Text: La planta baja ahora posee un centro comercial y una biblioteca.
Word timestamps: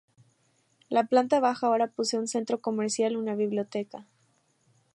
La 0.89 1.03
planta 1.03 1.39
baja 1.39 1.67
ahora 1.67 1.85
posee 1.85 2.19
un 2.19 2.27
centro 2.27 2.59
comercial 2.59 3.11
y 3.11 3.17
una 3.17 3.35
biblioteca. 3.35 4.07